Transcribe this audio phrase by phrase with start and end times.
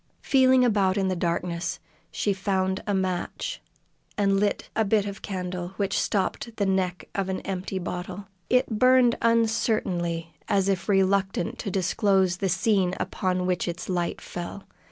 [0.23, 3.61] Feeling about in the darkness, she found a match
[4.17, 8.25] and lit a bit of candle which stopped the neck of an empty bottle.
[8.49, 14.63] It burned uncertainly as if reluctant to disclose the scene upon which its light fell.